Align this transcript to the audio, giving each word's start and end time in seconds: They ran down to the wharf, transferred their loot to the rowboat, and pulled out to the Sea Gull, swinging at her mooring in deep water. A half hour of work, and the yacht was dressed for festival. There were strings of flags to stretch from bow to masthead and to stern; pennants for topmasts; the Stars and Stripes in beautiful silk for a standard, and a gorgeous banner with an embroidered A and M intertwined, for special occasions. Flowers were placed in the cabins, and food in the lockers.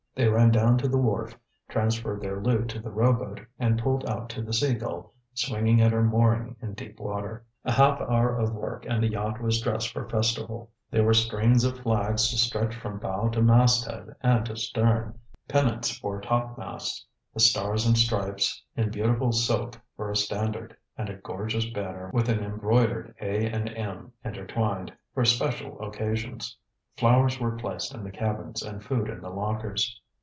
They 0.13 0.27
ran 0.27 0.51
down 0.51 0.77
to 0.79 0.89
the 0.89 0.97
wharf, 0.97 1.39
transferred 1.69 2.19
their 2.21 2.41
loot 2.41 2.67
to 2.71 2.81
the 2.81 2.91
rowboat, 2.91 3.39
and 3.57 3.79
pulled 3.81 4.05
out 4.07 4.29
to 4.31 4.41
the 4.41 4.51
Sea 4.53 4.73
Gull, 4.73 5.13
swinging 5.33 5.79
at 5.81 5.93
her 5.93 6.03
mooring 6.03 6.57
in 6.61 6.73
deep 6.73 6.99
water. 6.99 7.45
A 7.63 7.71
half 7.71 8.01
hour 8.01 8.37
of 8.37 8.53
work, 8.53 8.85
and 8.87 9.01
the 9.01 9.07
yacht 9.07 9.41
was 9.41 9.61
dressed 9.61 9.91
for 9.93 10.07
festival. 10.09 10.69
There 10.91 11.05
were 11.05 11.13
strings 11.13 11.63
of 11.63 11.79
flags 11.79 12.29
to 12.29 12.37
stretch 12.37 12.75
from 12.75 12.99
bow 12.99 13.29
to 13.29 13.41
masthead 13.41 14.13
and 14.21 14.45
to 14.47 14.57
stern; 14.57 15.17
pennants 15.47 15.97
for 15.97 16.19
topmasts; 16.21 17.05
the 17.33 17.39
Stars 17.39 17.87
and 17.87 17.97
Stripes 17.97 18.61
in 18.75 18.91
beautiful 18.91 19.31
silk 19.31 19.79
for 19.95 20.11
a 20.11 20.15
standard, 20.17 20.75
and 20.97 21.09
a 21.09 21.15
gorgeous 21.15 21.67
banner 21.69 22.11
with 22.13 22.27
an 22.27 22.43
embroidered 22.43 23.15
A 23.21 23.47
and 23.49 23.69
M 23.69 24.11
intertwined, 24.25 24.91
for 25.13 25.23
special 25.23 25.79
occasions. 25.81 26.57
Flowers 26.97 27.39
were 27.39 27.55
placed 27.57 27.95
in 27.95 28.03
the 28.03 28.11
cabins, 28.11 28.61
and 28.61 28.83
food 28.83 29.09
in 29.09 29.21
the 29.21 29.29
lockers. 29.31 29.97